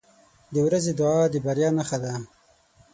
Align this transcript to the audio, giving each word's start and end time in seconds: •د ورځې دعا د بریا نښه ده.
•د 0.53 0.55
ورځې 0.67 0.91
دعا 0.99 1.21
د 1.33 1.35
بریا 1.45 1.69
نښه 1.77 1.97
ده. 2.03 2.13